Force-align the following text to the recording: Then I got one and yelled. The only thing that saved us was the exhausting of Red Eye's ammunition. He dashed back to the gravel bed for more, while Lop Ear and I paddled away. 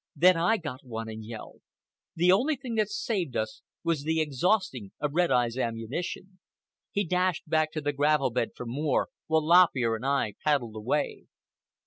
Then 0.15 0.35
I 0.35 0.57
got 0.57 0.83
one 0.83 1.07
and 1.09 1.23
yelled. 1.23 1.61
The 2.15 2.31
only 2.31 2.55
thing 2.55 2.73
that 2.73 2.89
saved 2.89 3.37
us 3.37 3.61
was 3.83 4.01
the 4.01 4.19
exhausting 4.19 4.93
of 4.99 5.13
Red 5.13 5.29
Eye's 5.29 5.59
ammunition. 5.59 6.39
He 6.91 7.03
dashed 7.05 7.47
back 7.47 7.71
to 7.73 7.81
the 7.81 7.93
gravel 7.93 8.31
bed 8.31 8.53
for 8.55 8.65
more, 8.65 9.09
while 9.27 9.43
Lop 9.43 9.75
Ear 9.75 9.97
and 9.97 10.05
I 10.07 10.33
paddled 10.43 10.75
away. 10.75 11.27